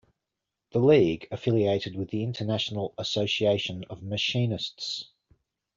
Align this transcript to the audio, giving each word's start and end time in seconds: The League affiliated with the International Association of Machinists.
The 0.71 0.79
League 0.79 1.27
affiliated 1.29 1.95
with 1.95 2.09
the 2.09 2.23
International 2.23 2.95
Association 2.97 3.83
of 3.91 4.01
Machinists. 4.01 5.11